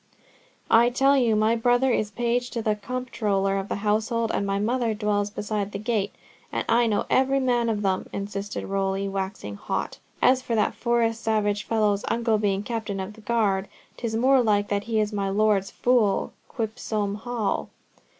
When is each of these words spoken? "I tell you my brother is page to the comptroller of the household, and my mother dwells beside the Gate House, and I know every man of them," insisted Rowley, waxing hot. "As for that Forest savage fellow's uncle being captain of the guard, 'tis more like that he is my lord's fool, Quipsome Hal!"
"I 0.71 0.89
tell 0.89 1.15
you 1.15 1.35
my 1.35 1.55
brother 1.55 1.91
is 1.91 2.09
page 2.09 2.49
to 2.51 2.63
the 2.63 2.73
comptroller 2.75 3.59
of 3.59 3.69
the 3.69 3.75
household, 3.85 4.31
and 4.33 4.47
my 4.47 4.57
mother 4.57 4.95
dwells 4.95 5.29
beside 5.29 5.71
the 5.73 5.77
Gate 5.77 6.09
House, 6.09 6.49
and 6.53 6.65
I 6.67 6.87
know 6.87 7.05
every 7.07 7.39
man 7.39 7.69
of 7.69 7.83
them," 7.83 8.09
insisted 8.11 8.65
Rowley, 8.65 9.07
waxing 9.07 9.57
hot. 9.57 9.99
"As 10.19 10.41
for 10.41 10.55
that 10.55 10.73
Forest 10.73 11.21
savage 11.21 11.65
fellow's 11.65 12.03
uncle 12.07 12.39
being 12.39 12.63
captain 12.63 12.99
of 12.99 13.13
the 13.13 13.21
guard, 13.21 13.67
'tis 13.95 14.15
more 14.15 14.41
like 14.41 14.69
that 14.69 14.85
he 14.85 14.99
is 14.99 15.13
my 15.13 15.29
lord's 15.29 15.69
fool, 15.69 16.33
Quipsome 16.49 17.21
Hal!" 17.23 17.69